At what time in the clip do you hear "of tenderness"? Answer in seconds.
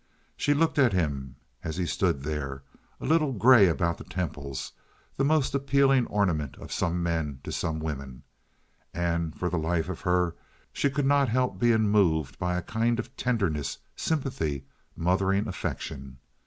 12.97-13.77